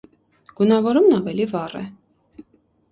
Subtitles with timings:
[0.59, 1.87] Գունավորումն ավելի վառ է։